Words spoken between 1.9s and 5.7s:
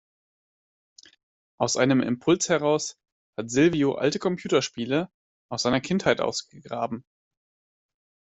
Impuls heraus hat Silvio alte Computerspiele aus